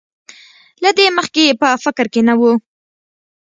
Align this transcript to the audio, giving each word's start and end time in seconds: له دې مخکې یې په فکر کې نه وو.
له 0.83 0.89
دې 0.97 1.07
مخکې 1.17 1.41
یې 1.47 1.53
په 1.61 1.67
فکر 1.83 2.05
کې 2.13 2.21
نه 2.27 2.33
وو. 2.39 2.53